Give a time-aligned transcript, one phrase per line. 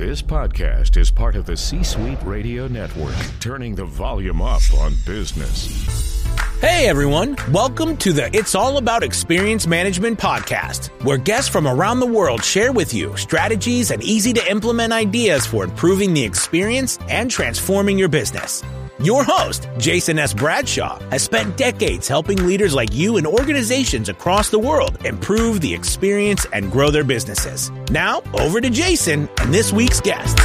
[0.00, 4.94] This podcast is part of the C Suite Radio Network, turning the volume up on
[5.04, 6.24] business.
[6.62, 12.00] Hey everyone, welcome to the It's All About Experience Management podcast, where guests from around
[12.00, 16.98] the world share with you strategies and easy to implement ideas for improving the experience
[17.10, 18.64] and transforming your business.
[19.02, 20.34] Your host, Jason S.
[20.34, 25.72] Bradshaw, has spent decades helping leaders like you and organizations across the world improve the
[25.72, 27.70] experience and grow their businesses.
[27.90, 30.38] Now, over to Jason and this week's guest.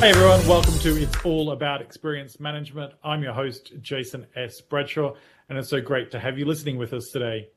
[0.00, 2.94] Hey everyone, welcome to It's All About Experience Management.
[3.04, 4.62] I'm your host, Jason S.
[4.62, 5.12] Bradshaw,
[5.50, 7.50] and it's so great to have you listening with us today.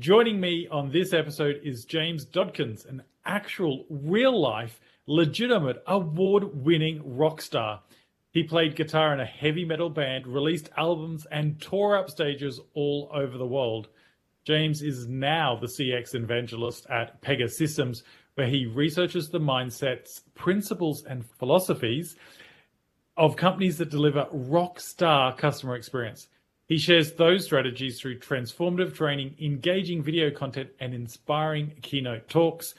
[0.00, 7.16] Joining me on this episode is James Dodkins, an actual, real life, legitimate, award winning
[7.16, 7.82] rock star.
[8.30, 13.10] He played guitar in a heavy metal band, released albums, and tore up stages all
[13.14, 13.88] over the world.
[14.44, 18.02] James is now the CX evangelist at Pegasystems,
[18.34, 22.16] where he researches the mindsets, principles, and philosophies
[23.16, 26.28] of companies that deliver rock star customer experience.
[26.66, 32.74] He shares those strategies through transformative training, engaging video content, and inspiring keynote talks.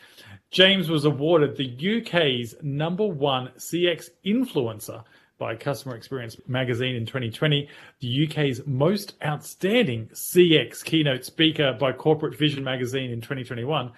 [0.51, 5.03] James was awarded the UK's number one CX influencer
[5.37, 7.67] by Customer Experience magazine in 2020,
[7.99, 13.91] the UK's most outstanding CX keynote speaker by Corporate Vision magazine in 2021,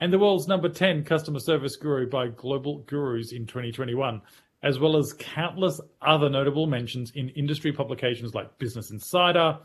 [0.00, 4.20] and the world's number 10 customer service guru by Global Gurus in 2021
[4.62, 9.58] as well as countless other notable mentions in industry publications like Business Insider,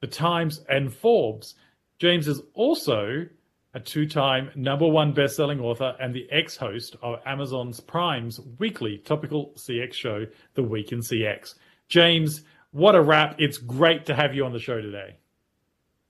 [0.00, 1.54] The Times, and Forbes.
[1.98, 3.26] James is also
[3.74, 8.98] a two time number one best-selling author and the ex host of Amazon's Prime's weekly
[8.98, 11.54] topical CX show, This Week in CX.
[11.88, 13.36] James, what a wrap.
[13.38, 15.16] It's great to have you on the show today.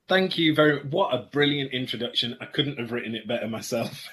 [0.08, 0.92] Thank you very much.
[0.92, 2.36] What a brilliant introduction.
[2.40, 4.08] I couldn't have written it better myself.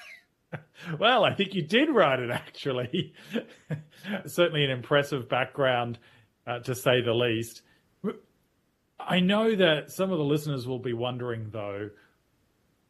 [0.98, 3.14] well, I think you did write it actually.
[4.26, 5.98] Certainly an impressive background,
[6.46, 7.62] uh, to say the least.
[8.98, 11.90] I know that some of the listeners will be wondering, though,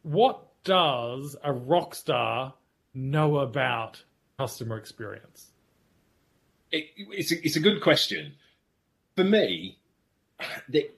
[0.07, 2.53] what does a rock star
[2.93, 4.03] know about
[4.39, 5.51] customer experience?
[6.71, 8.33] It, it's, a, it's a good question.
[9.17, 9.77] For me,
[10.69, 10.89] the,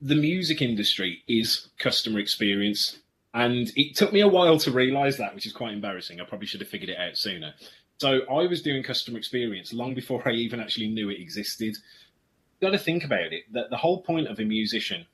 [0.00, 2.98] the music industry is customer experience
[3.34, 6.18] and it took me a while to realize that, which is quite embarrassing.
[6.18, 7.52] I probably should have figured it out sooner.
[7.98, 11.76] So I was doing customer experience long before I even actually knew it existed.
[11.76, 15.04] You've got to think about it that the whole point of a musician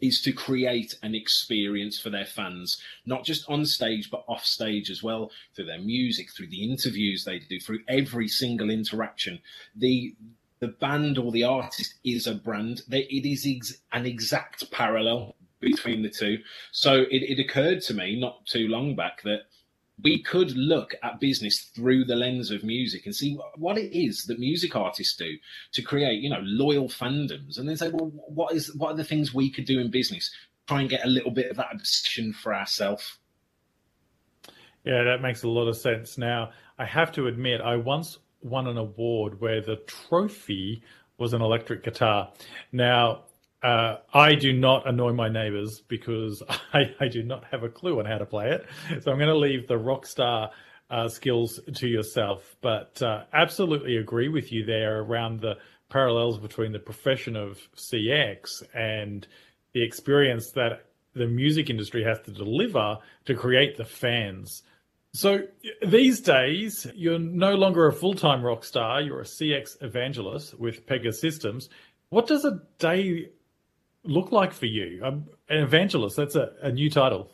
[0.00, 4.90] is to create an experience for their fans, not just on stage, but off stage
[4.90, 9.40] as well, through their music, through the interviews they do, through every single interaction.
[9.74, 10.14] The
[10.58, 12.80] the band or the artist is a brand.
[12.90, 16.38] It is ex- an exact parallel between the two.
[16.72, 19.42] So it, it occurred to me not too long back that
[20.02, 24.24] we could look at business through the lens of music and see what it is
[24.24, 25.36] that music artists do
[25.72, 29.04] to create, you know, loyal fandoms, and then say, well, what is what are the
[29.04, 30.30] things we could do in business?
[30.68, 33.18] Try and get a little bit of that obsession for ourselves.
[34.84, 36.18] Yeah, that makes a lot of sense.
[36.18, 40.82] Now, I have to admit, I once won an award where the trophy
[41.18, 42.32] was an electric guitar.
[42.70, 43.24] Now,
[43.66, 46.40] uh, I do not annoy my neighbors because
[46.72, 48.64] I, I, do not have a clue on how to play it.
[49.02, 50.52] So I'm going to leave the rock star
[50.88, 52.54] uh, skills to yourself.
[52.60, 55.54] But uh, absolutely agree with you there around the
[55.88, 59.26] parallels between the profession of CX and
[59.72, 64.62] the experience that the music industry has to deliver to create the fans.
[65.12, 65.40] So
[65.84, 70.86] these days, you're no longer a full time rock star, you're a CX evangelist with
[70.86, 71.68] Pegasystems.
[72.10, 73.30] What does a day
[74.08, 75.00] look like for you?
[75.04, 77.30] Um, an evangelist, that's a, a new title.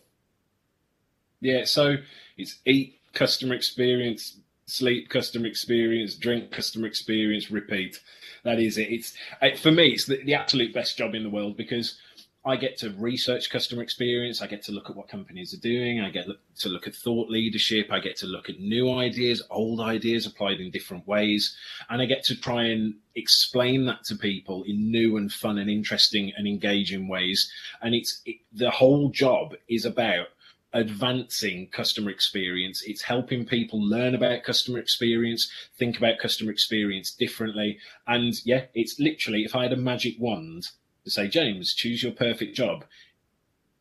[1.40, 1.96] Yeah, so
[2.36, 8.00] it's eat customer experience, sleep customer experience, drink customer experience, repeat.
[8.44, 8.90] That is it.
[8.90, 9.16] It's
[9.60, 11.98] for me, it's the, the absolute best job in the world because
[12.44, 14.42] I get to research customer experience.
[14.42, 16.00] I get to look at what companies are doing.
[16.00, 16.26] I get
[16.58, 17.86] to look at thought leadership.
[17.92, 21.56] I get to look at new ideas, old ideas applied in different ways.
[21.88, 25.70] And I get to try and explain that to people in new and fun and
[25.70, 27.48] interesting and engaging ways.
[27.80, 30.26] And it's it, the whole job is about
[30.72, 32.82] advancing customer experience.
[32.84, 35.48] It's helping people learn about customer experience,
[35.78, 37.78] think about customer experience differently.
[38.06, 40.70] And yeah, it's literally, if I had a magic wand,
[41.04, 42.84] to say, James, choose your perfect job.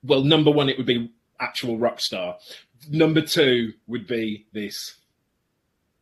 [0.04, 2.38] Well, number one, it would be actual rock star.
[2.90, 4.96] Number two would be this.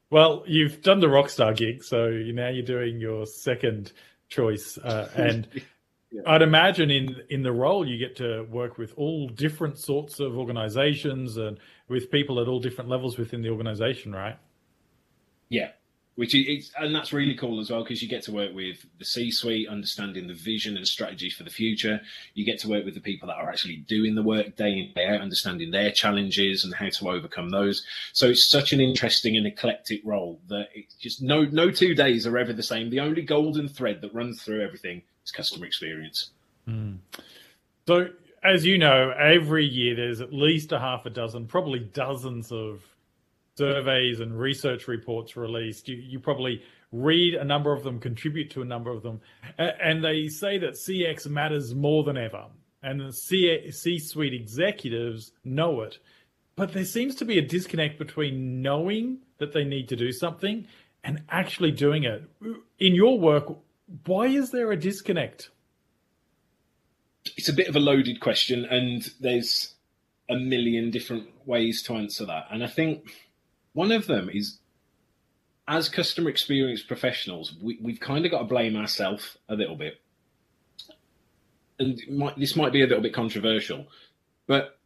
[0.10, 3.92] Well, you've done the rock star gig, so now you're doing your second
[4.28, 5.48] choice, uh, and
[6.12, 6.22] yeah.
[6.26, 10.38] I'd imagine in in the role you get to work with all different sorts of
[10.38, 14.38] organizations and with people at all different levels within the organization, right?
[15.50, 15.72] Yeah,
[16.20, 19.06] which is and that's really cool as well because you get to work with the
[19.06, 22.02] C-suite, understanding the vision and strategies for the future.
[22.34, 24.92] You get to work with the people that are actually doing the work day in
[24.94, 27.86] day out, understanding their challenges and how to overcome those.
[28.12, 32.28] So it's such an interesting and eclectic role that it's just no no two days
[32.28, 32.90] are ever the same.
[32.90, 36.32] The only golden thread that runs through everything is customer experience.
[36.68, 36.98] Mm.
[37.88, 38.10] So
[38.44, 42.84] as you know, every year there's at least a half a dozen, probably dozens of
[43.60, 45.90] surveys and research reports released.
[45.90, 46.64] You, you probably
[46.94, 49.20] read a number of them, contribute to a number of them,
[49.58, 52.46] and they say that CX matters more than ever.
[52.82, 56.00] And the C suite executives know it.
[56.56, 60.66] But there seems to be a disconnect between knowing that they need to do something
[61.04, 62.24] and actually doing it.
[62.80, 63.46] In your work,
[64.06, 65.50] why is there a disconnect?
[67.36, 69.76] It's a bit of a loaded question, and there's
[70.30, 72.46] a million different ways to answer that.
[72.52, 73.10] And I think
[73.74, 74.60] one of them is
[75.68, 80.02] as customer experience professionals, we, we've kind of got to blame ourselves a little bit.
[81.78, 83.88] And might, this might be a little bit controversial,
[84.48, 84.80] but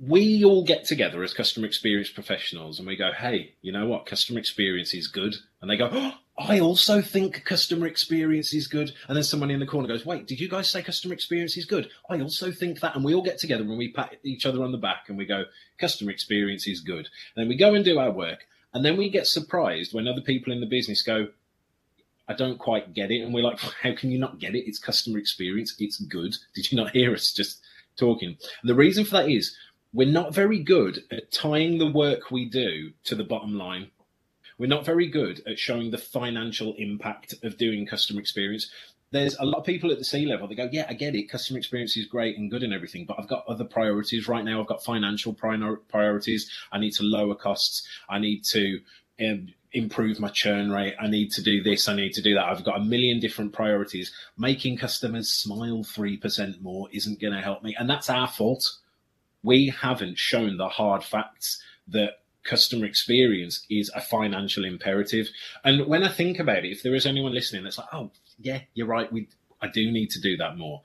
[0.00, 4.06] we all get together as customer experience professionals and we go, hey, you know what?
[4.06, 5.36] Customer experience is good.
[5.66, 8.92] And they go, oh, I also think customer experience is good.
[9.08, 11.64] And then someone in the corner goes, wait, did you guys say customer experience is
[11.64, 11.90] good?
[12.08, 12.94] I also think that.
[12.94, 15.26] And we all get together and we pat each other on the back and we
[15.26, 15.42] go,
[15.76, 17.08] customer experience is good.
[17.34, 18.46] And then we go and do our work.
[18.74, 21.26] And then we get surprised when other people in the business go,
[22.28, 23.22] I don't quite get it.
[23.22, 24.68] And we're like, how can you not get it?
[24.68, 25.74] It's customer experience.
[25.80, 26.36] It's good.
[26.54, 27.60] Did you not hear us just
[27.96, 28.36] talking?
[28.60, 29.56] And the reason for that is
[29.92, 33.90] we're not very good at tying the work we do to the bottom line.
[34.58, 38.70] We're not very good at showing the financial impact of doing customer experience.
[39.10, 41.30] There's a lot of people at the C level that go, Yeah, I get it.
[41.30, 44.60] Customer experience is great and good and everything, but I've got other priorities right now.
[44.60, 46.50] I've got financial priorities.
[46.72, 47.86] I need to lower costs.
[48.08, 48.80] I need to
[49.20, 50.94] um, improve my churn rate.
[51.00, 51.88] I need to do this.
[51.88, 52.46] I need to do that.
[52.46, 54.12] I've got a million different priorities.
[54.36, 57.76] Making customers smile 3% more isn't going to help me.
[57.78, 58.78] And that's our fault
[59.46, 62.14] we haven't shown the hard facts that
[62.46, 65.28] customer experience is a financial imperative.
[65.64, 68.60] And when I think about it, if there is anyone listening that's like, oh, yeah,
[68.74, 69.28] you're right, we
[69.60, 70.82] I do need to do that more.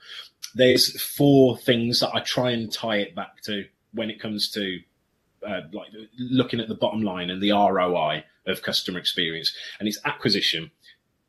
[0.55, 4.79] There's four things that I try and tie it back to when it comes to
[5.45, 9.99] uh, like looking at the bottom line and the ROI of customer experience, and it's
[10.05, 10.71] acquisition.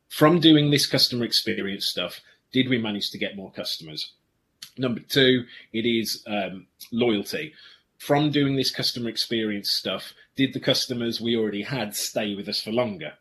[0.09, 2.21] From doing this customer experience stuff,
[2.53, 4.13] did we manage to get more customers?
[4.77, 7.55] Number two, it is um, loyalty.
[8.03, 12.61] From doing this customer experience stuff, did the customers we already had stay with us
[12.61, 13.13] for longer?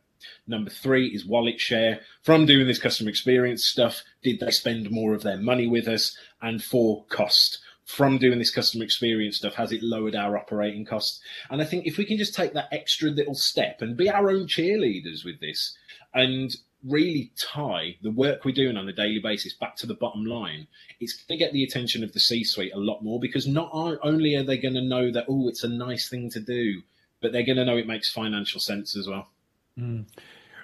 [0.47, 1.99] Number three is wallet share.
[2.23, 6.17] From doing this customer experience stuff, did they spend more of their money with us?
[6.41, 7.59] And four, cost.
[7.85, 11.21] From doing this customer experience stuff, has it lowered our operating costs?
[11.51, 14.31] And I think if we can just take that extra little step and be our
[14.31, 15.77] own cheerleaders with this
[16.11, 16.55] and
[16.87, 20.67] really tie the work we're doing on a daily basis back to the bottom line,
[20.99, 23.69] it's going to get the attention of the C suite a lot more because not
[23.73, 26.81] only are they going to know that, oh, it's a nice thing to do,
[27.21, 29.27] but they're going to know it makes financial sense as well.
[29.77, 30.05] Mm.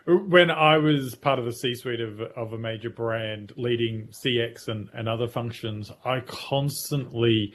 [0.06, 4.70] When I was part of the C suite of, of a major brand leading CX
[4.70, 7.54] and, and other functions, I constantly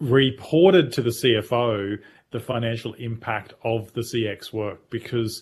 [0.00, 1.98] reported to the CFO
[2.32, 5.40] the financial impact of the CX work because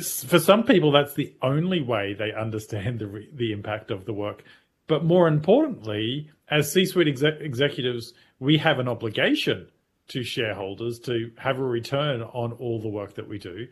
[0.00, 4.12] for some people, that's the only way they understand the re- the impact of the
[4.12, 4.44] work.
[4.86, 9.68] But more importantly, as C-suite exec- executives, we have an obligation
[10.08, 13.68] to shareholders to have a return on all the work that we do,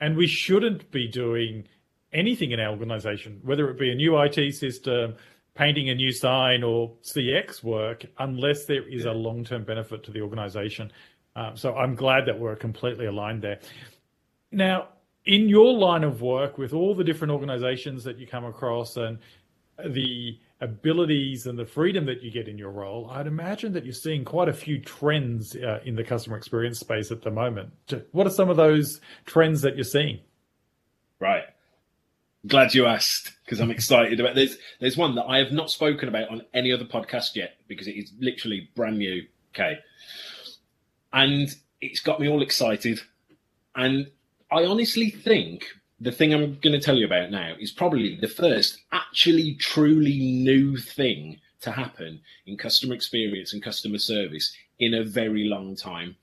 [0.00, 1.68] and we shouldn't be doing
[2.12, 5.14] anything in our organization, whether it be a new IT system,
[5.54, 10.20] painting a new sign, or CX work, unless there is a long-term benefit to the
[10.20, 10.90] organization.
[11.36, 13.58] Um, so I'm glad that we're completely aligned there.
[14.50, 14.88] Now,
[15.26, 19.18] in your line of work with all the different organizations that you come across and
[19.86, 23.94] the abilities and the freedom that you get in your role, I'd imagine that you're
[23.94, 27.72] seeing quite a few trends uh, in the customer experience space at the moment.
[28.12, 30.20] What are some of those trends that you're seeing?
[31.18, 31.44] Right.
[32.46, 36.10] Glad you asked because I'm excited about there's there's one that I have not spoken
[36.10, 39.22] about on any other podcast yet because it is literally brand new.
[39.54, 39.78] Okay.
[41.12, 41.48] And
[41.80, 43.00] it's got me all excited.
[43.74, 44.10] And
[44.54, 45.64] I honestly think
[45.98, 50.16] the thing I'm going to tell you about now is probably the first actually truly
[50.16, 56.14] new thing to happen in customer experience and customer service in a very long time.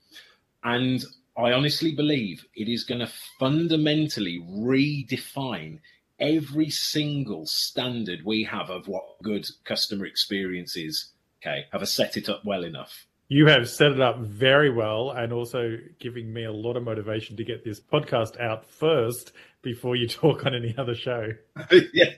[0.64, 1.04] And
[1.36, 5.80] I honestly believe it is going to fundamentally redefine
[6.18, 11.10] every single standard we have of what good customer experience is.
[11.42, 13.06] Okay, have I set it up well enough?
[13.32, 17.34] You have set it up very well and also giving me a lot of motivation
[17.38, 21.30] to get this podcast out first before you talk on any other show.
[21.94, 22.10] yeah.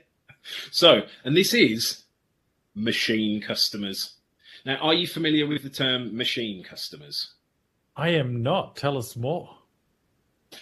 [0.72, 2.02] So, and this is
[2.74, 4.14] machine customers.
[4.66, 7.34] Now, are you familiar with the term machine customers?
[7.96, 8.74] I am not.
[8.74, 9.58] Tell us more.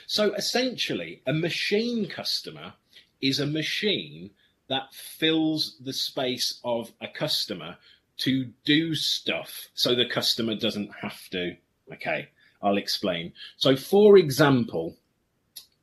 [0.06, 2.74] So, essentially, a machine customer
[3.22, 4.32] is a machine
[4.68, 7.78] that fills the space of a customer
[8.18, 11.56] to do stuff so the customer doesn't have to.
[11.92, 12.28] Okay,
[12.62, 13.32] I'll explain.
[13.56, 14.96] So, for example,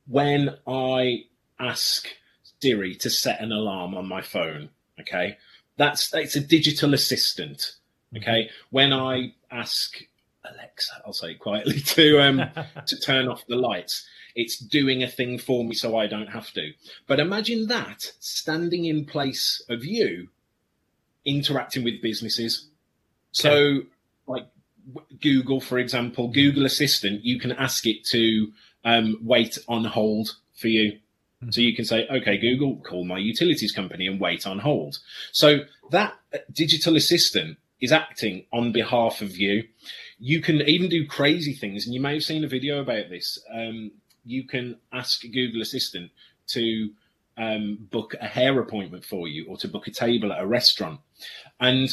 [0.06, 1.24] when I
[1.58, 2.08] ask
[2.60, 4.70] Siri to set an alarm on my phone,
[5.00, 5.38] okay,
[5.76, 7.76] that's it's a digital assistant.
[8.16, 9.98] Okay, when I ask
[10.44, 12.42] Alexa, I'll say quietly to um
[12.86, 16.52] to turn off the lights, it's doing a thing for me so I don't have
[16.52, 16.72] to.
[17.06, 20.28] But imagine that standing in place of you
[21.24, 22.68] interacting with businesses.
[23.32, 23.86] So, okay.
[24.26, 24.46] like
[25.20, 28.52] Google, for example, Google Assistant, you can ask it to
[28.84, 30.92] um, wait on hold for you.
[30.92, 31.50] Mm-hmm.
[31.50, 34.98] So you can say, okay, Google, call my utilities company and wait on hold.
[35.32, 35.60] So
[35.90, 36.14] that
[36.52, 39.64] digital assistant is acting on behalf of you.
[40.18, 43.38] You can even do crazy things, and you may have seen a video about this.
[43.52, 43.92] Um,
[44.24, 46.10] you can ask Google Assistant
[46.48, 46.90] to
[47.38, 51.00] um, book a hair appointment for you or to book a table at a restaurant.
[51.58, 51.88] And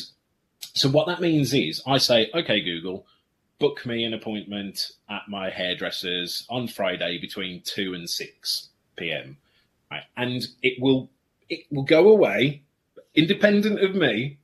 [0.73, 3.05] so what that means is I say, okay, Google,
[3.59, 9.37] book me an appointment at my hairdresser's on Friday between 2 and 6 p.m.
[9.91, 10.03] Right?
[10.15, 11.09] And it will
[11.49, 12.63] it will go away
[13.15, 14.37] independent of me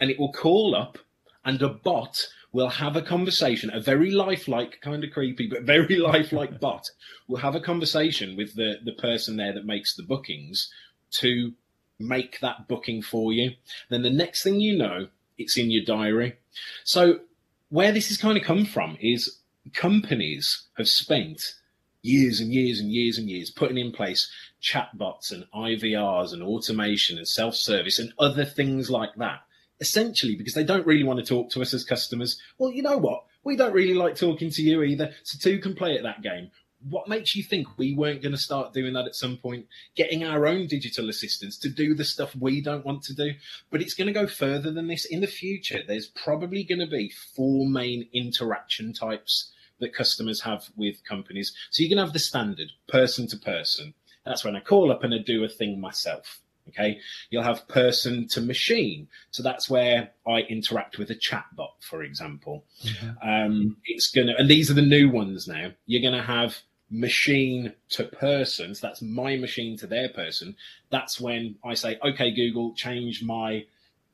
[0.00, 0.98] and it will call up
[1.44, 5.96] and a bot will have a conversation, a very lifelike, kind of creepy, but very
[6.12, 6.88] lifelike bot
[7.28, 10.70] will have a conversation with the, the person there that makes the bookings
[11.10, 11.52] to
[11.98, 13.52] make that booking for you.
[13.88, 15.08] Then the next thing you know,
[15.38, 16.36] it's in your diary.
[16.84, 17.20] So
[17.68, 19.38] where this has kind of come from is
[19.72, 21.54] companies have spent
[22.02, 24.30] years and years and years and years putting in place
[24.62, 29.40] chatbots and IVRs and automation and self service and other things like that
[29.80, 32.40] essentially because they don't really want to talk to us as customers.
[32.58, 33.24] Well, you know what?
[33.42, 35.12] We don't really like talking to you either.
[35.22, 36.50] So two can play at that game.
[36.88, 39.66] What makes you think we weren't going to start doing that at some point?
[39.94, 43.32] Getting our own digital assistants to do the stuff we don't want to do.
[43.70, 45.04] But it's going to go further than this.
[45.04, 50.68] In the future, there's probably going to be four main interaction types that customers have
[50.76, 51.54] with companies.
[51.70, 53.94] So you can have the standard person to person.
[54.24, 56.40] That's when I call up and I do a thing myself.
[56.70, 56.98] Okay,
[57.28, 59.08] you'll have person to machine.
[59.30, 62.64] So that's where I interact with a chatbot, for example.
[62.82, 63.28] Mm-hmm.
[63.28, 65.72] Um, it's gonna, and these are the new ones now.
[65.84, 66.56] You're gonna have
[66.90, 68.74] machine to person.
[68.74, 70.56] So that's my machine to their person.
[70.90, 73.64] That's when I say, okay, Google, change my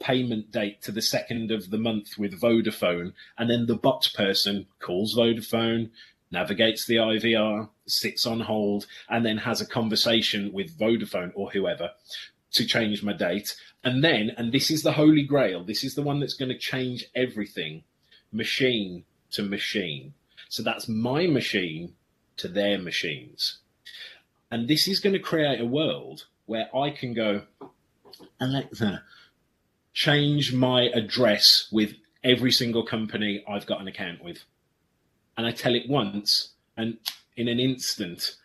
[0.01, 3.13] payment date to the second of the month with Vodafone.
[3.39, 5.91] And then the bot person calls Vodafone,
[6.31, 11.91] navigates the IVR, sits on hold, and then has a conversation with Vodafone or whoever
[12.53, 13.55] to change my date.
[13.85, 16.59] And then, and this is the holy grail, this is the one that's going to
[16.59, 17.85] change everything
[18.33, 20.15] machine to machine.
[20.49, 21.95] So that's my machine
[22.41, 23.59] to their machines.
[24.51, 27.43] And this is going to create a world where I can go,
[28.41, 29.03] Alexa,
[29.93, 31.95] change my address with
[32.25, 34.45] every single company I've got an account with.
[35.37, 36.99] And I tell it once, and
[37.37, 38.37] in an instant,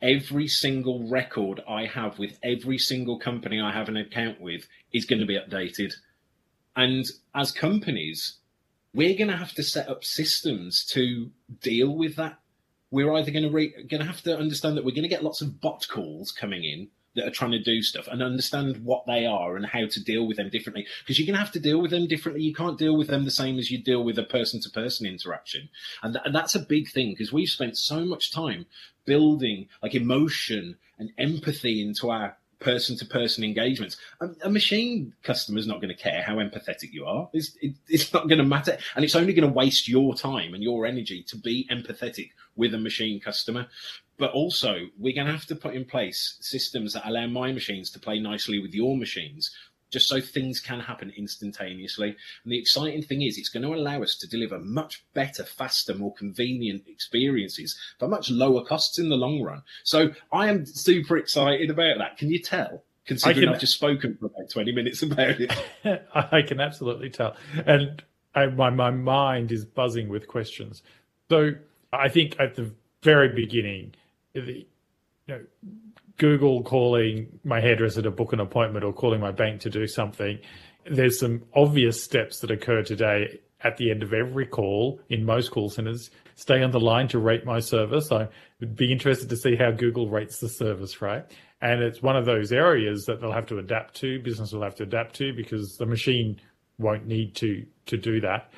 [0.00, 5.04] every single record I have with every single company I have an account with is
[5.04, 5.94] going to be updated.
[6.76, 8.38] And as companies,
[8.94, 12.38] we're going to have to set up systems to deal with that.
[12.90, 15.24] We're either going to re- going to have to understand that we're going to get
[15.24, 19.06] lots of bot calls coming in that are trying to do stuff and understand what
[19.06, 20.86] they are and how to deal with them differently.
[21.00, 22.44] Because you're going to have to deal with them differently.
[22.44, 25.06] You can't deal with them the same as you deal with a person to person
[25.06, 25.68] interaction.
[26.02, 28.66] And, th- and that's a big thing because we've spent so much time
[29.04, 33.96] building like emotion and empathy into our person to person engagements.
[34.42, 37.28] A, machine customer is not going to care how empathetic you are.
[37.32, 38.76] It's, it, it's not going to matter.
[38.96, 42.74] And it's only going to waste your time and your energy to be empathetic with
[42.74, 43.68] a machine customer.
[44.16, 47.90] But also, we're going to have to put in place systems that allow my machines
[47.92, 49.52] to play nicely with your machines
[49.90, 52.08] just so things can happen instantaneously.
[52.44, 55.94] And the exciting thing is, it's going to allow us to deliver much better, faster,
[55.94, 59.62] more convenient experiences for much lower costs in the long run.
[59.84, 62.18] So I am super excited about that.
[62.18, 62.82] Can you tell?
[63.06, 65.52] Considering can, I've just spoken for about 20 minutes about it.
[66.14, 67.36] I can absolutely tell.
[67.64, 68.02] And
[68.34, 70.82] I, my, my mind is buzzing with questions.
[71.30, 71.52] So
[71.92, 72.70] I think at the
[73.02, 73.94] very beginning,
[74.34, 74.66] the,
[75.26, 75.40] you know,
[76.18, 80.38] Google calling my hairdresser to book an appointment or calling my bank to do something,
[80.90, 85.50] there's some obvious steps that occur today at the end of every call in most
[85.50, 86.10] call centers.
[86.34, 88.12] Stay on the line to rate my service.
[88.12, 88.28] I
[88.60, 91.24] would be interested to see how Google rates the service, right?
[91.60, 94.76] And it's one of those areas that they'll have to adapt to, business will have
[94.76, 96.40] to adapt to because the machine
[96.78, 98.52] won't need to to do that.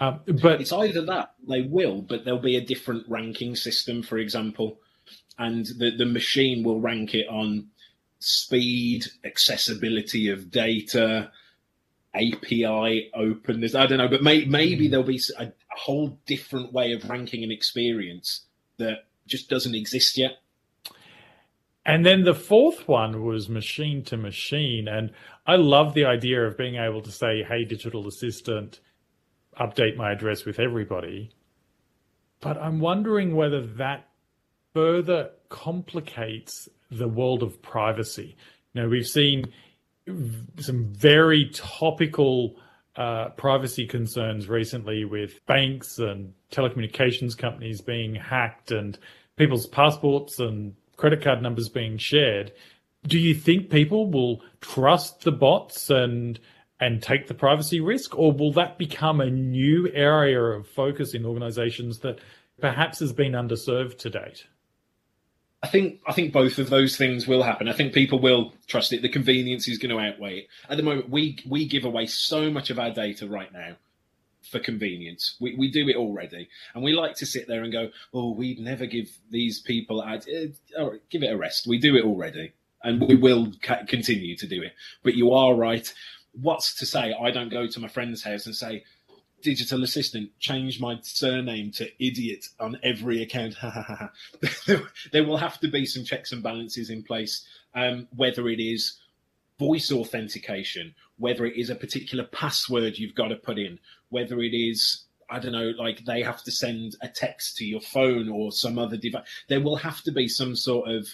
[0.00, 4.18] Um, but it's either that they will, but there'll be a different ranking system, for
[4.18, 4.78] example,
[5.38, 7.68] and the the machine will rank it on
[8.18, 11.30] speed, accessibility of data,
[12.14, 13.74] API openness.
[13.74, 14.90] I don't know, but may, maybe mm.
[14.90, 18.46] there'll be a, a whole different way of ranking an experience
[18.78, 20.38] that just doesn't exist yet.
[21.84, 24.88] And then the fourth one was machine to machine.
[24.88, 25.12] And
[25.46, 28.80] I love the idea of being able to say, hey, digital assistant,
[29.60, 31.30] update my address with everybody.
[32.40, 34.08] But I'm wondering whether that
[34.76, 38.36] further complicates the world of privacy.
[38.74, 39.46] Now, we've seen
[40.58, 42.56] some very topical
[42.94, 48.98] uh, privacy concerns recently with banks and telecommunications companies being hacked and
[49.36, 52.52] people's passports and credit card numbers being shared.
[53.06, 56.38] Do you think people will trust the bots and
[56.80, 61.24] and take the privacy risk, or will that become a new area of focus in
[61.24, 62.18] organizations that
[62.60, 64.44] perhaps has been underserved to date?
[65.66, 67.68] I think I think both of those things will happen.
[67.68, 69.02] I think people will trust it.
[69.02, 70.48] The convenience is going to outweigh it.
[70.70, 73.74] At the moment, we we give away so much of our data right now
[74.48, 75.34] for convenience.
[75.40, 78.60] We we do it already, and we like to sit there and go, "Oh, we'd
[78.60, 80.24] never give these people ad.
[80.78, 81.66] Uh, give it a rest.
[81.66, 82.52] We do it already,
[82.84, 85.92] and we will ca- continue to do it." But you are right.
[86.30, 88.84] What's to say I don't go to my friend's house and say,
[89.42, 93.54] digital assistant change my surname to idiot on every account.
[95.12, 98.98] there will have to be some checks and balances in place, um, whether it is
[99.58, 103.78] voice authentication, whether it is a particular password you've got to put in,
[104.10, 107.80] whether it is I don't know, like they have to send a text to your
[107.80, 109.26] phone or some other device.
[109.48, 111.08] There will have to be some sort of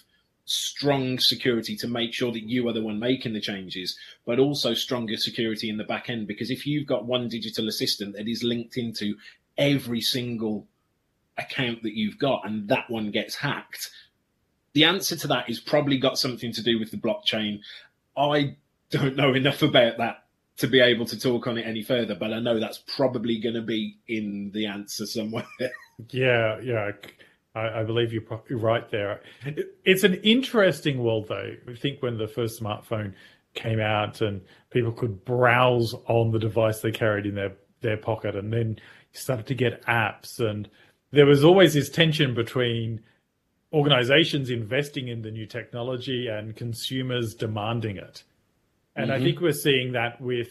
[0.45, 4.75] strong security to make sure that you are the one making the changes, but also
[4.75, 6.27] stronger security in the back end.
[6.27, 9.15] Because if you've got one digital assistant that is linked into
[9.57, 10.67] every single
[11.39, 13.91] account that you've got and that one gets hacked,
[14.75, 17.61] the answer to that is probably got something to do with the blockchain.
[18.17, 18.57] I
[18.91, 20.25] don't know enough about that
[20.59, 23.55] to be able to talk on it any further, but I know that's probably going
[23.55, 25.47] to be in the answer somewhere.
[26.11, 26.93] yeah, yeah.
[27.55, 29.21] I, I believe you're probably right there.
[29.45, 31.55] It, it's an interesting world, though.
[31.69, 33.15] I think when the first smartphone
[33.55, 38.35] came out and people could browse on the device they carried in their, their pocket,
[38.35, 38.79] and then
[39.13, 40.69] you started to get apps, and
[41.11, 43.01] there was always this tension between
[43.73, 48.23] organizations investing in the new technology and consumers demanding it.
[48.97, 49.21] And mm-hmm.
[49.21, 50.51] I think we're seeing that with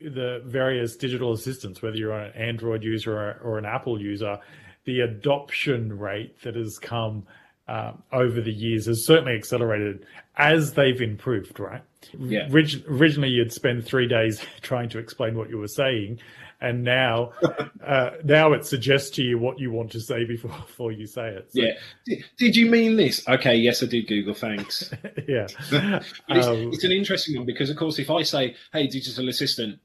[0.00, 4.38] the various digital assistants, whether you're an Android user or, or an Apple user,
[4.86, 7.26] the adoption rate that has come
[7.68, 11.82] uh, over the years has certainly accelerated as they've improved, right?
[12.16, 12.48] Yeah.
[12.50, 16.20] Orig- originally, you'd spend three days trying to explain what you were saying,
[16.60, 17.32] and now,
[17.84, 21.28] uh, now it suggests to you what you want to say before before you say
[21.28, 21.52] it.
[21.52, 21.72] So, yeah.
[22.06, 23.26] Did, did, you mean this?
[23.28, 23.56] Okay.
[23.56, 24.06] Yes, I did.
[24.06, 24.34] Google.
[24.34, 24.90] Thanks.
[25.28, 25.48] yeah.
[25.72, 29.80] it's, um, it's an interesting one because, of course, if I say, "Hey, digital assistant,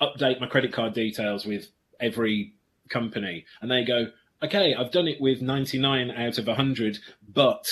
[0.00, 1.66] update my credit card details with
[1.98, 2.54] every
[2.88, 4.06] company," and they go,
[4.42, 6.98] okay, I've done it with 99 out of 100,
[7.28, 7.66] but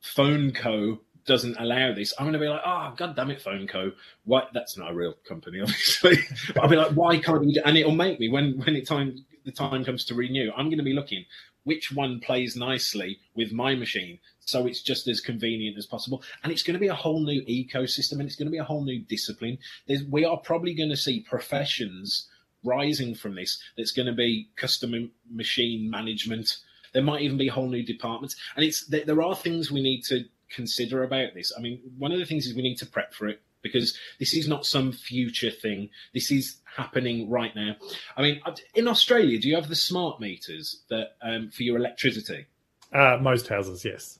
[0.00, 2.12] Phone Co doesn't allow this.
[2.18, 3.92] I'm going to be like, oh, god damn it, Phone Co.
[4.24, 4.44] Why?
[4.52, 6.18] That's not a real company, obviously.
[6.60, 7.62] I'll be like, why can't you?
[7.64, 10.50] And it'll make me when when it time the time comes to renew.
[10.56, 11.24] I'm going to be looking
[11.64, 16.22] which one plays nicely with my machine, so it's just as convenient as possible.
[16.42, 18.64] And it's going to be a whole new ecosystem, and it's going to be a
[18.64, 19.58] whole new discipline.
[19.86, 22.28] There's, we are probably going to see professions
[22.64, 26.58] rising from this that's going to be custom machine management.
[26.92, 28.36] There might even be whole new departments.
[28.56, 31.52] And it's there, there are things we need to consider about this.
[31.56, 34.34] I mean, one of the things is we need to prep for it because this
[34.34, 35.88] is not some future thing.
[36.12, 37.76] This is happening right now.
[38.16, 38.40] I mean,
[38.74, 42.46] in Australia, do you have the smart meters that um, for your electricity?
[42.92, 44.18] Uh, most houses, yes.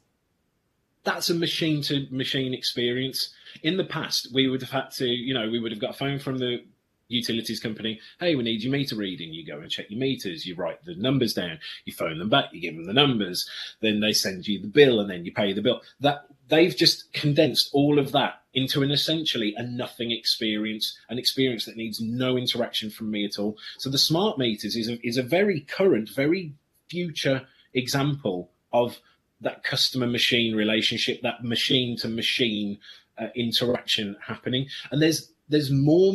[1.05, 3.35] That's a machine to machine experience.
[3.63, 5.99] In the past, we would have had to, you know, we would have got a
[5.99, 6.65] phone from the
[7.13, 9.33] utilities company, hey, we need your meter reading.
[9.33, 12.47] You go and check your meters, you write the numbers down, you phone them back,
[12.53, 13.49] you give them the numbers,
[13.81, 15.81] then they send you the bill and then you pay the bill.
[16.01, 21.65] That they've just condensed all of that into an essentially a nothing experience, an experience
[21.65, 23.57] that needs no interaction from me at all.
[23.79, 26.53] So the smart meters is a, is a very current, very
[26.89, 28.99] future example of
[29.41, 32.79] that customer machine relationship, that machine to machine
[33.19, 34.67] uh, interaction happening.
[34.91, 36.13] And there's there's more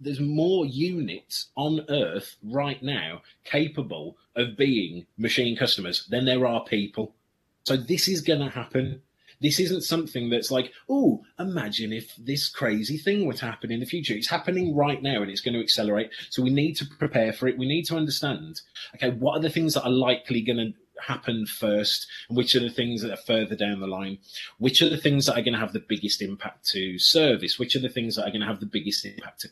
[0.00, 6.64] there's more units on Earth right now capable of being machine customers than there are
[6.64, 7.14] people.
[7.64, 9.02] So this is going to happen.
[9.40, 13.86] This isn't something that's like, oh, imagine if this crazy thing would happen in the
[13.86, 14.14] future.
[14.14, 16.10] It's happening right now and it's going to accelerate.
[16.30, 17.58] So we need to prepare for it.
[17.58, 18.60] We need to understand,
[18.94, 22.60] okay, what are the things that are likely going to happen first and which are
[22.60, 24.18] the things that are further down the line?
[24.58, 27.58] Which are the things that are going to have the biggest impact to service?
[27.58, 29.48] Which are the things that are going to have the biggest impact to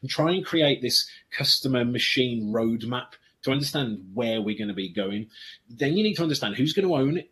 [0.00, 4.88] and try and create this customer machine roadmap to understand where we're going to be
[4.88, 5.28] going.
[5.68, 7.30] Then you need to understand who's going to own it.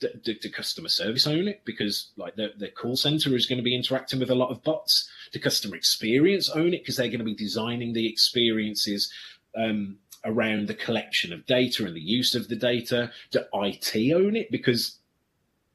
[0.00, 3.62] The, the, customer service own it because like the, the call center is going to
[3.62, 5.10] be interacting with a lot of bots.
[5.34, 9.12] The customer experience own it because they're going to be designing the experiences
[9.54, 13.10] um, around the collection of data and the use of the data.
[13.30, 14.98] Do it own it because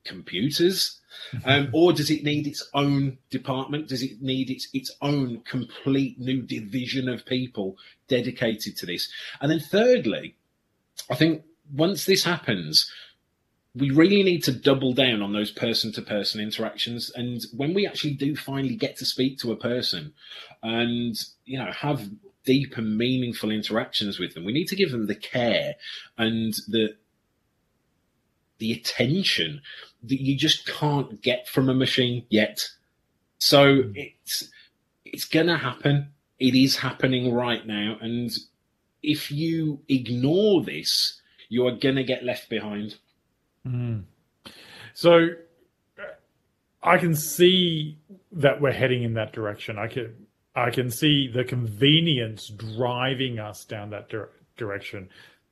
[0.03, 0.99] computers?
[1.45, 3.88] Um, or does it need its own department?
[3.88, 7.77] Does it need its its own complete new division of people
[8.10, 9.10] dedicated to this?
[9.39, 10.36] And then thirdly
[11.10, 12.91] i think once this happens
[13.75, 17.12] we really need to double down on those person to person interactions.
[17.13, 20.13] And when we actually do finally get to speak to a person
[20.63, 22.10] and, you know, have
[22.45, 25.75] deep and meaningful interactions with them, we need to give them the care
[26.17, 26.95] and the,
[28.60, 29.62] the attention
[30.03, 32.63] that you just can't get from a machine yet.
[33.39, 33.91] So hmm.
[33.95, 34.49] it's,
[35.03, 36.10] it's going to happen.
[36.39, 37.97] It is happening right now.
[38.01, 38.31] And
[39.01, 42.95] if you ignore this, you are going to get left behind.
[43.65, 44.03] Mm.
[44.93, 45.29] So
[46.81, 47.97] I can see
[48.31, 49.77] that we're heading in that direction.
[49.77, 50.24] I can
[50.56, 55.10] I can see the convenience driving us down that dir- direction.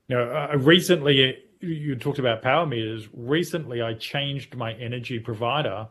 [0.07, 3.07] You know, uh, uh, recently uh, you talked about power meters.
[3.13, 5.87] Recently, I changed my energy provider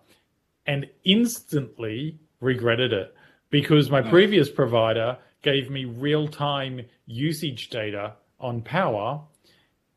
[0.67, 3.15] and instantly regretted it
[3.51, 4.11] because my mm.
[4.11, 9.21] previous provider gave me real time usage data on power,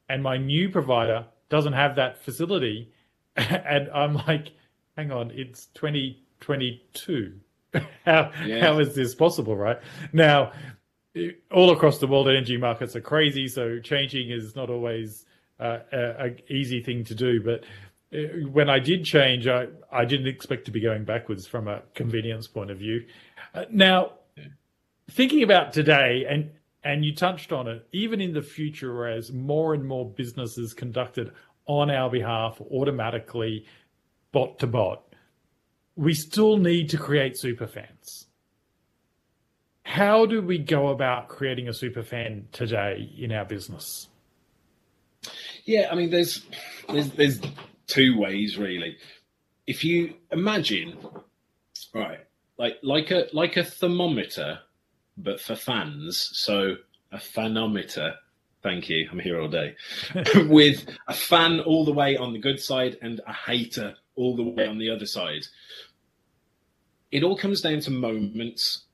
[0.10, 2.91] and my new provider doesn't have that facility.
[3.36, 4.51] and I'm like,
[4.95, 7.39] hang on, it's 2022.
[8.05, 8.61] how yeah.
[8.61, 9.79] how is this possible, right?
[10.13, 10.51] Now,
[11.51, 15.25] all across the world, energy markets are crazy, so changing is not always
[15.59, 17.41] uh, a, a, easy thing to do.
[17.41, 17.63] But
[18.13, 21.81] uh, when I did change, I, I didn't expect to be going backwards from a
[21.93, 23.05] convenience point of view.
[23.53, 24.13] Uh, now,
[25.11, 26.51] thinking about today, and
[26.83, 31.31] and you touched on it, even in the future, as more and more businesses conducted
[31.65, 33.65] on our behalf automatically,
[34.31, 35.03] bot to bot,
[35.95, 38.27] we still need to create super fans.
[39.84, 44.08] How do we go about creating a super fan today in our business?
[45.63, 46.45] Yeah, I mean, there's
[46.89, 47.39] there's, there's
[47.88, 48.97] two ways really.
[49.67, 50.97] If you imagine,
[51.93, 52.19] right,
[52.58, 54.60] like like a like a thermometer
[55.17, 56.29] but for fans.
[56.34, 56.75] So
[57.12, 58.15] a fanometer.
[58.65, 59.08] Thank you.
[59.12, 59.75] I'm here all day.
[60.47, 64.41] With a fan all the way on the good side and a hater all the
[64.41, 65.45] way on the other side.
[67.12, 68.86] It all comes down to moments.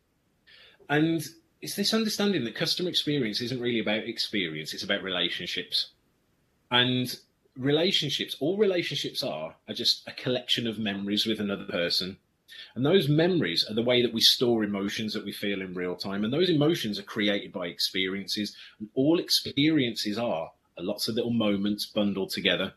[0.90, 1.26] And
[1.62, 5.92] it's this understanding that customer experience isn't really about experience, it's about relationships.
[6.70, 7.16] And
[7.56, 12.18] relationships, all relationships are, are just a collection of memories with another person.
[12.76, 15.96] And those memories are the way that we store emotions that we feel in real
[15.96, 16.24] time.
[16.24, 18.56] And those emotions are created by experiences.
[18.80, 22.74] And all experiences are, are lots of little moments bundled together.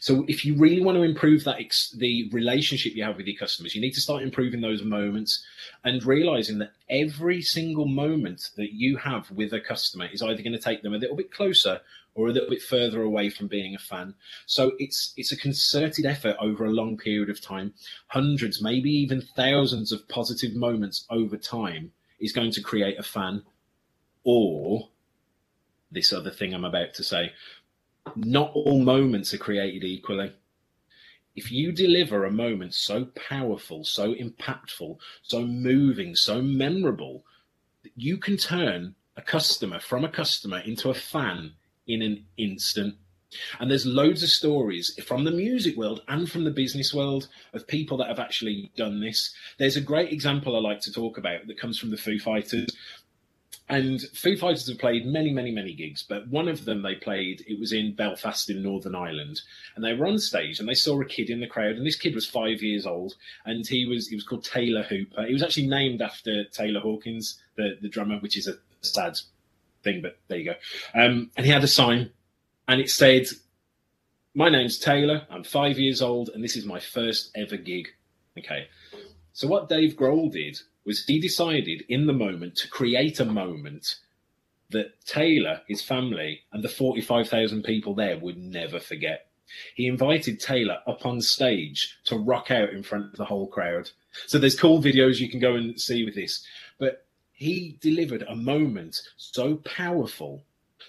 [0.00, 3.36] So if you really want to improve that ex- the relationship you have with your
[3.36, 5.44] customers, you need to start improving those moments
[5.84, 10.52] and realizing that every single moment that you have with a customer is either going
[10.52, 11.80] to take them a little bit closer
[12.16, 14.14] or a little bit further away from being a fan.
[14.46, 17.74] So it's it's a concerted effort over a long period of time.
[18.08, 23.42] Hundreds, maybe even thousands of positive moments over time is going to create a fan.
[24.24, 24.88] Or
[25.92, 27.32] this other thing I'm about to say,
[28.16, 30.32] not all moments are created equally.
[31.36, 37.24] If you deliver a moment so powerful, so impactful, so moving, so memorable,
[37.94, 41.52] you can turn a customer from a customer into a fan
[41.86, 42.96] in an instant.
[43.58, 47.66] And there's loads of stories from the music world and from the business world of
[47.66, 49.34] people that have actually done this.
[49.58, 52.68] There's a great example I like to talk about that comes from the Foo Fighters.
[53.68, 57.44] And Foo Fighters have played many, many, many gigs, but one of them they played,
[57.48, 59.40] it was in Belfast in Northern Ireland.
[59.74, 61.96] And they were on stage and they saw a kid in the crowd, and this
[61.96, 65.26] kid was five years old, and he was he was called Taylor Hooper.
[65.26, 69.18] He was actually named after Taylor Hawkins, the, the drummer, which is a sad
[69.86, 70.56] thing, but there you go.
[71.00, 72.10] Um, and he had a sign,
[72.68, 73.26] and it said,
[74.34, 75.26] my name's Taylor.
[75.30, 77.88] I'm five years old, and this is my first ever gig.
[78.38, 78.66] Okay.
[79.32, 83.96] So what Dave Grohl did was he decided in the moment to create a moment
[84.70, 89.28] that Taylor, his family, and the 45,000 people there would never forget.
[89.74, 93.90] He invited Taylor up on stage to rock out in front of the whole crowd.
[94.26, 96.44] So there's cool videos you can go and see with this.
[96.78, 97.05] But
[97.36, 100.42] he delivered a moment so powerful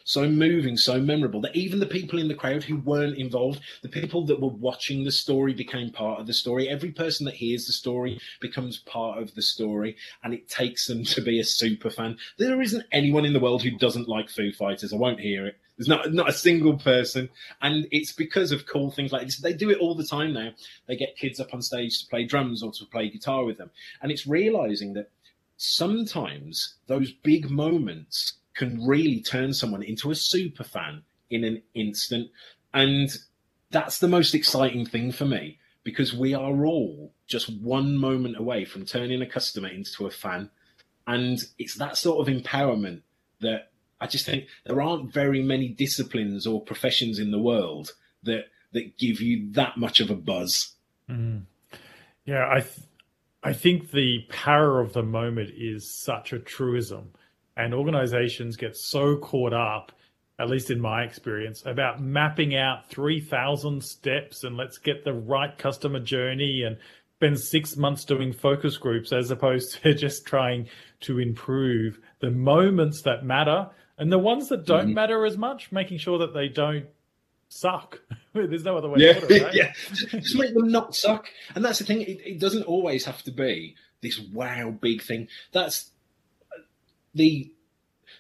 [0.08, 3.90] so moving, so memorable that even the people in the crowd who weren't involved, the
[3.90, 6.70] people that were watching the story became part of the story.
[6.70, 11.04] Every person that hears the story becomes part of the story, and it takes them
[11.04, 12.18] to be a super fan.
[12.38, 14.94] There isn't anyone in the world who doesn't like Foo Fighters.
[14.94, 15.58] I won't hear it.
[15.78, 17.30] There's not not a single person,
[17.62, 19.38] and it's because of cool things like this.
[19.38, 20.52] They do it all the time now.
[20.88, 23.72] They get kids up on stage to play drums or to play guitar with them,
[24.02, 25.12] and it's realizing that
[25.58, 32.30] sometimes those big moments can really turn someone into a super fan in an instant.
[32.74, 33.10] And
[33.72, 38.66] that's the most exciting thing for me because we are all just one moment away
[38.66, 40.50] from turning a customer into a fan.
[41.06, 43.02] And it's that sort of empowerment
[43.40, 47.92] that I just think there aren't very many disciplines or professions in the world
[48.24, 50.74] that that give you that much of a buzz.
[51.10, 51.44] Mm.
[52.26, 52.87] Yeah, I th-
[53.48, 57.14] I think the power of the moment is such a truism
[57.56, 59.94] and organizations get so caught up
[60.38, 65.58] at least in my experience about mapping out 3000 steps and let's get the right
[65.58, 66.78] customer journey and
[67.16, 70.68] spend six months doing focus groups as opposed to just trying
[71.00, 74.94] to improve the moments that matter and the ones that don't mm-hmm.
[74.96, 76.88] matter as much making sure that they don't
[77.50, 78.00] suck
[78.34, 79.54] there's no other way yeah, to put it right?
[79.54, 79.74] yeah
[80.20, 83.32] just make them not suck and that's the thing it, it doesn't always have to
[83.32, 85.92] be this wow big thing that's
[87.16, 87.52] the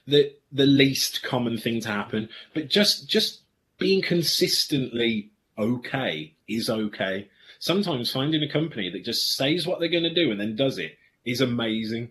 [0.07, 2.29] the the least common thing to happen.
[2.53, 3.41] But just just
[3.77, 7.29] being consistently okay is okay.
[7.59, 10.77] Sometimes finding a company that just says what they're going to do and then does
[10.77, 12.09] it is amazing.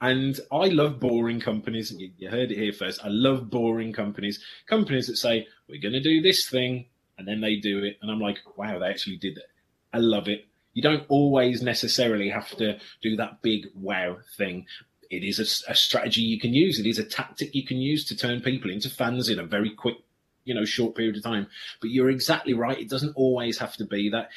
[0.00, 1.94] And I love boring companies.
[1.96, 3.04] You, heard it here first.
[3.04, 4.42] I love boring companies.
[4.66, 7.98] Companies that say, we're going to do this thing, and then they do it.
[8.02, 9.50] And I'm like, wow, they actually did it.
[9.92, 10.46] I love it.
[10.74, 14.66] You don't always necessarily have to do that big wow thing,
[15.10, 16.78] it is a, a, strategy you can use.
[16.78, 19.70] It is a tactic you can use to turn people into fans in a very
[19.70, 19.96] quick,
[20.44, 21.46] you know, short period of time.
[21.80, 22.78] But you're exactly right.
[22.78, 24.30] It doesn't always have to be that.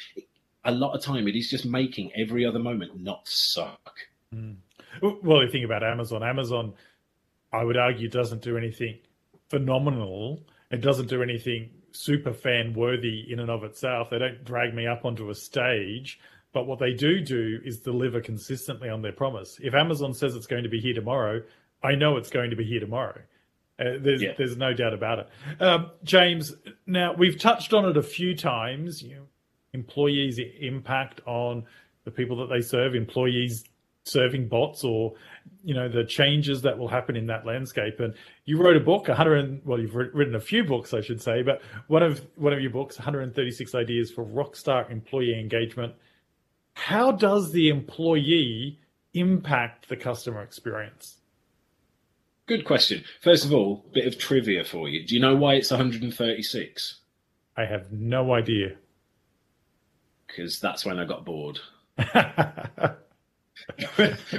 [0.64, 3.92] A lot of time, it is just making every other moment not suck.
[4.34, 4.56] Mm.
[5.02, 6.22] Well, you think about Amazon.
[6.22, 6.74] Amazon,
[7.52, 8.98] I would argue, doesn't do anything
[9.48, 10.40] phenomenal.
[10.70, 14.10] It doesn't do anything super fan worthy in and of itself.
[14.10, 16.20] They don't drag me up onto a stage
[16.52, 19.58] but what they do do is deliver consistently on their promise.
[19.62, 21.42] If Amazon says it's going to be here tomorrow,
[21.82, 23.20] I know it's going to be here tomorrow.
[23.78, 24.32] Uh, there's yeah.
[24.36, 25.28] there's no doubt about it.
[25.60, 26.54] Um, James,
[26.86, 29.02] now we've touched on it a few times.
[29.02, 29.26] You know,
[29.72, 31.64] employees' impact on
[32.04, 33.64] the people that they serve, employees
[34.04, 35.14] serving bots, or
[35.62, 38.00] you know the changes that will happen in that landscape.
[38.00, 39.62] And you wrote a book, 100.
[39.64, 42.70] Well, you've written a few books, I should say, but one of one of your
[42.70, 45.94] books, 136 ideas for rockstar employee engagement
[46.74, 48.80] how does the employee
[49.12, 51.18] impact the customer experience?
[52.46, 53.04] Good question.
[53.20, 55.06] First of all, bit of trivia for you.
[55.06, 57.00] Do you know why it's 136?
[57.56, 58.76] I have no idea.
[60.26, 61.60] Because that's when I got bored.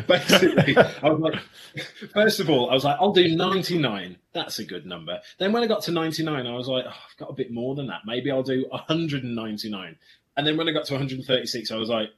[0.07, 1.39] Basically, I was like,
[2.13, 4.17] first of all, I was like, I'll do 99.
[4.33, 5.19] That's a good number.
[5.37, 7.75] Then when I got to 99, I was like, oh, I've got a bit more
[7.75, 8.01] than that.
[8.05, 9.95] Maybe I'll do 199.
[10.37, 12.09] And then when I got to 136, I was like,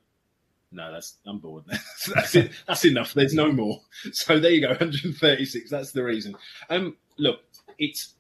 [0.71, 1.63] no, that's I'm bored.
[2.15, 2.51] that's it.
[2.67, 3.13] That's enough.
[3.13, 3.81] There's no more.
[4.11, 5.69] So there you go, 136.
[5.69, 6.35] That's the reason.
[6.69, 7.41] Um, look,
[7.77, 8.13] it's.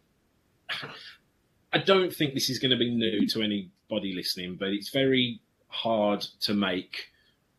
[1.71, 5.41] I don't think this is going to be new to anybody listening, but it's very
[5.67, 7.11] hard to make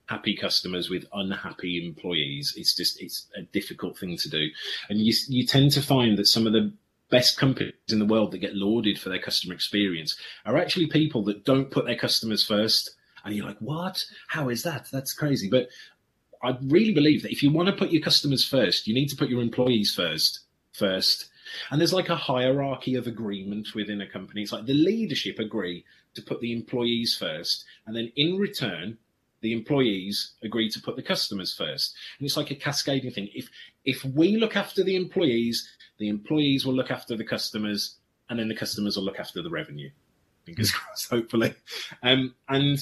[0.06, 2.54] happy customers with unhappy employees.
[2.56, 4.48] It's just it's a difficult thing to do,
[4.88, 6.72] and you you tend to find that some of the
[7.10, 11.22] best companies in the world that get lauded for their customer experience are actually people
[11.22, 14.04] that don't put their customers first and you're like, what?
[14.28, 14.88] How is that?
[14.92, 15.48] That's crazy.
[15.48, 15.68] But
[16.42, 19.16] I really believe that if you want to put your customers first, you need to
[19.16, 20.40] put your employees first.
[20.72, 21.30] First.
[21.70, 24.42] And there's like a hierarchy of agreement within a company.
[24.42, 27.64] It's like the leadership agree to put the employees first.
[27.86, 28.98] And then in return,
[29.44, 31.94] the employees agree to put the customers first.
[32.18, 33.28] And it's like a cascading thing.
[33.34, 33.50] If
[33.84, 37.98] if we look after the employees, the employees will look after the customers,
[38.30, 39.90] and then the customers will look after the revenue.
[40.46, 41.54] Fingers crossed, hopefully.
[42.02, 42.78] Um, and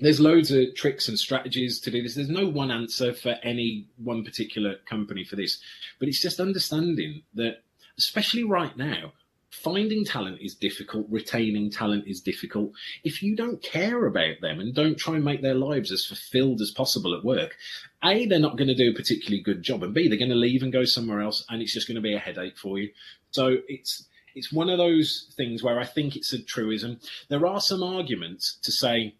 [0.00, 2.14] there's loads of tricks and strategies to do this.
[2.14, 5.60] There's no one answer for any one particular company for this,
[5.98, 7.62] but it's just understanding that,
[7.98, 9.12] especially right now,
[9.62, 12.72] finding talent is difficult, retaining talent is difficult.
[13.04, 16.60] If you don't care about them and don't try and make their lives as fulfilled
[16.60, 17.56] as possible at work,
[18.04, 20.34] A, they're not going to do a particularly good job, and B, they're going to
[20.34, 22.90] leave and go somewhere else, and it's just going to be a headache for you.
[23.30, 26.98] So it's it's one of those things where I think it's a truism.
[27.28, 29.14] There are some arguments to say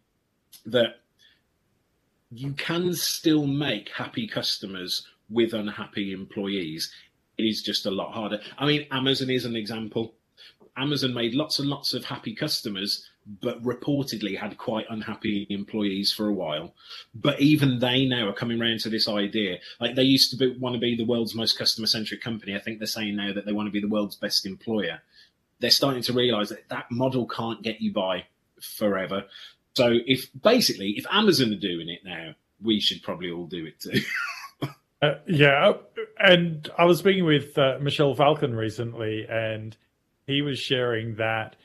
[0.67, 1.01] that
[2.31, 6.93] you can still make happy customers with unhappy employees.
[7.39, 8.41] It is just a lot harder.
[8.59, 10.15] I mean, Amazon is an example.
[10.77, 13.09] Amazon made lots and lots of happy customers,
[13.41, 16.75] but reportedly had quite unhappy employees for a while.
[17.15, 19.59] But even they now are coming around to this idea.
[19.81, 22.55] Like they used to be, want to be the world's most customer centric company.
[22.55, 25.01] I think they're saying now that they want to be the world's best employer.
[25.61, 28.25] They're starting to realize that that model can't get you by
[28.61, 29.25] forever.
[29.75, 33.81] So if basically, if Amazon are doing it now, we should probably all do it
[33.81, 34.01] too.
[35.03, 35.73] uh, yeah,
[36.19, 39.77] and I was speaking with uh, Michel Falcon recently, and
[40.27, 41.57] he was sharing that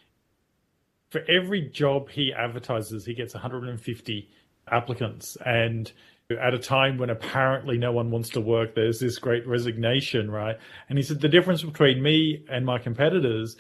[1.10, 4.30] for every job he advertises, he gets 150
[4.72, 5.38] applicants.
[5.46, 5.92] And
[6.30, 10.58] at a time when apparently no one wants to work, there's this great resignation, right?
[10.88, 13.58] And he said the difference between me and my competitors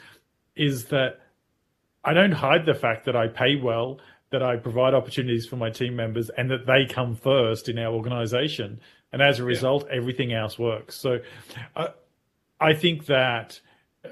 [0.55, 1.19] is that
[2.03, 3.99] I don't hide the fact that I pay well,
[4.31, 7.91] that I provide opportunities for my team members, and that they come first in our
[7.91, 8.79] organization.
[9.11, 9.97] And as a result, yeah.
[9.97, 10.95] everything else works.
[10.95, 11.19] So
[11.75, 11.87] uh,
[12.59, 13.59] I think that.
[14.05, 14.09] Uh,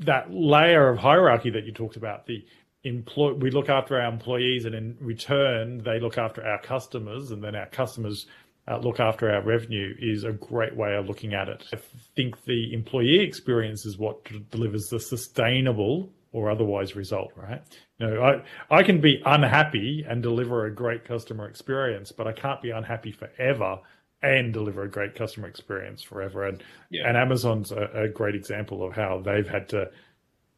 [0.00, 2.44] that layer of hierarchy that you talked about, the
[2.84, 7.42] employ we look after our employees and in return they look after our customers and
[7.42, 8.26] then our customers
[8.68, 11.64] uh, look after our revenue is a great way of looking at it.
[11.72, 11.78] I
[12.14, 17.62] think the employee experience is what delivers the sustainable or otherwise result, right?
[17.98, 22.32] You know, I, I can be unhappy and deliver a great customer experience, but I
[22.32, 23.78] can't be unhappy forever
[24.26, 26.44] and deliver a great customer experience forever.
[26.44, 27.08] And yeah.
[27.08, 29.90] and Amazon's a, a, great example of how they've had to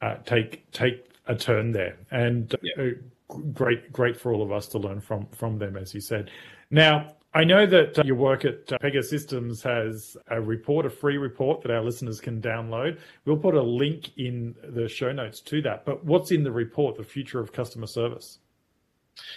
[0.02, 2.84] uh, take take a turn there, and yeah.
[2.84, 6.30] uh, great great for all of us to learn from from them, as you said.
[6.70, 7.14] Now.
[7.34, 11.60] I know that uh, your work at uh, Pegasystems has a report, a free report
[11.60, 12.98] that our listeners can download.
[13.26, 15.84] We'll put a link in the show notes to that.
[15.84, 18.38] But what's in the report, the future of customer service?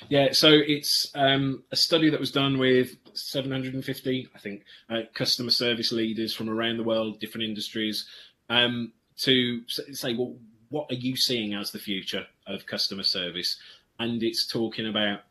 [0.10, 5.52] Yeah, so it's um, a study that was done with 750, I think, uh, customer
[5.52, 8.06] service leaders from around the world, different industries,
[8.50, 10.36] um, to say, well,
[10.70, 13.60] what are you seeing as the future of customer service?
[14.00, 15.22] And it's talking about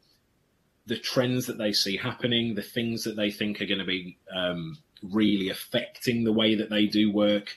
[0.87, 4.19] the trends that they see happening, the things that they think are going to be
[4.35, 7.55] um, really affecting the way that they do work,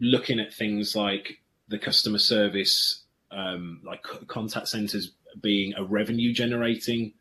[0.00, 7.12] looking at things like the customer service, um, like contact centers being a revenue generating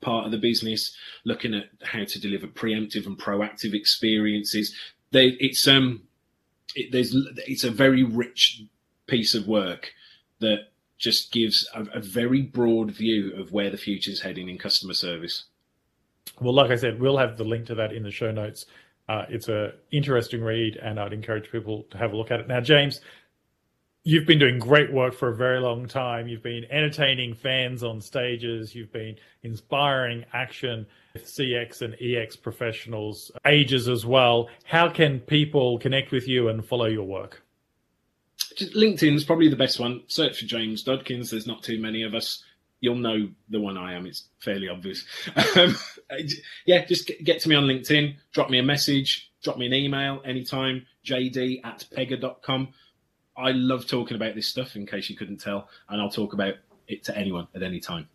[0.00, 4.74] part of the business, looking at how to deliver preemptive and proactive experiences.
[5.10, 6.02] They, it's um,
[6.74, 8.62] it, there's it's a very rich
[9.06, 9.92] piece of work
[10.40, 14.58] that just gives a, a very broad view of where the future is heading in
[14.58, 15.44] customer service.
[16.40, 18.66] Well, like I said, we'll have the link to that in the show notes.
[19.08, 22.48] Uh, it's a interesting read, and I'd encourage people to have a look at it.
[22.48, 23.00] Now, James,
[24.04, 26.28] you've been doing great work for a very long time.
[26.28, 28.74] You've been entertaining fans on stages.
[28.74, 34.50] You've been inspiring action with CX and EX professionals, ages as well.
[34.64, 37.42] How can people connect with you and follow your work?
[38.60, 40.02] LinkedIn's probably the best one.
[40.06, 41.30] Search for James Dodkins.
[41.30, 42.44] There's not too many of us.
[42.80, 44.06] You'll know the one I am.
[44.06, 45.04] It's fairly obvious.
[45.56, 45.76] Um,
[46.66, 48.16] yeah, just get to me on LinkedIn.
[48.32, 49.32] Drop me a message.
[49.42, 50.86] Drop me an email anytime.
[51.06, 52.68] JD at pega.com
[53.36, 56.54] I love talking about this stuff, in case you couldn't tell, and I'll talk about
[56.86, 58.08] it to anyone at any time.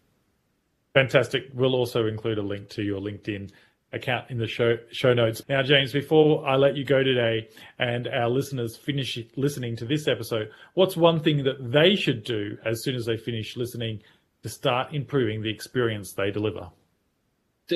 [0.93, 1.49] Fantastic.
[1.53, 3.51] We'll also include a link to your LinkedIn
[3.91, 5.41] account in the show show notes.
[5.49, 10.08] Now, James, before I let you go today and our listeners finish listening to this
[10.08, 14.01] episode, what's one thing that they should do as soon as they finish listening
[14.43, 16.69] to start improving the experience they deliver?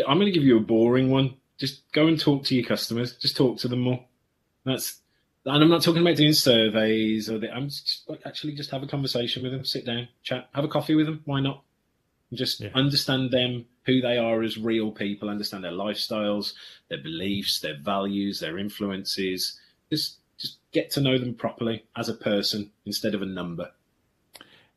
[0.08, 1.36] I'm going to give you a boring one.
[1.60, 3.16] Just go and talk to your customers.
[3.18, 4.04] Just talk to them more.
[4.66, 5.02] That's
[5.46, 8.84] and I'm not talking about doing surveys or the, I'm just like actually just have
[8.84, 11.22] a conversation with them, sit down, chat, have a coffee with them.
[11.26, 11.64] Why not?
[12.34, 12.70] Just yeah.
[12.74, 16.54] understand them, who they are as real people, understand their lifestyles,
[16.90, 19.60] their beliefs, their values, their influences.
[19.92, 23.72] Just just get to know them properly as a person instead of a number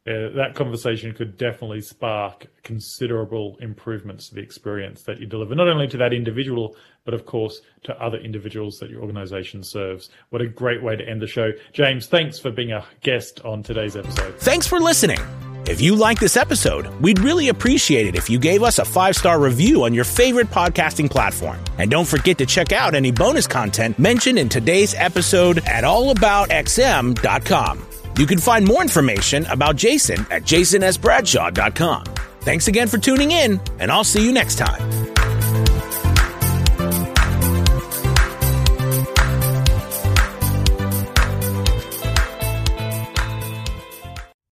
[0.06, 5.68] uh, that conversation could definitely spark considerable improvements to the experience that you deliver, not
[5.68, 10.10] only to that individual, but of course to other individuals that your organization serves.
[10.30, 11.52] What a great way to end the show.
[11.72, 14.38] James, thanks for being a guest on today's episode.
[14.38, 15.18] Thanks for listening.
[15.66, 19.16] If you like this episode, we'd really appreciate it if you gave us a five
[19.16, 21.58] star review on your favorite podcasting platform.
[21.78, 27.95] And don't forget to check out any bonus content mentioned in today's episode at allaboutxm.com.
[28.18, 32.04] You can find more information about Jason at jasonsbradshaw.com.
[32.40, 35.15] Thanks again for tuning in, and I'll see you next time.